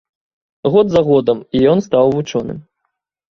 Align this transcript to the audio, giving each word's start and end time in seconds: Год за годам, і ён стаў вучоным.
Год 0.75 0.89
за 0.95 1.03
годам, 1.09 1.43
і 1.59 1.61
ён 1.75 1.85
стаў 1.89 2.05
вучоным. 2.17 2.65